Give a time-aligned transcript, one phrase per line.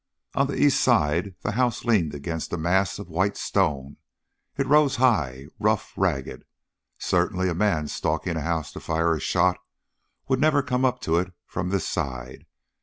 [0.33, 3.97] On the east side the house leaned against a mass of white stone.
[4.57, 6.43] It rose high, rough, ragged.
[6.97, 9.59] Certainly a man stalking a house to fire a shot
[10.27, 12.47] would never come up to it from this side!